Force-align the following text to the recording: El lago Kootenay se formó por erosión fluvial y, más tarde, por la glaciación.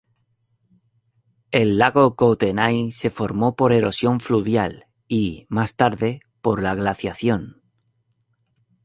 El 1.51 1.77
lago 1.77 2.15
Kootenay 2.15 2.91
se 2.91 3.11
formó 3.11 3.55
por 3.55 3.71
erosión 3.71 4.19
fluvial 4.19 4.87
y, 5.07 5.45
más 5.47 5.75
tarde, 5.75 6.21
por 6.41 6.63
la 6.63 6.73
glaciación. 6.73 7.61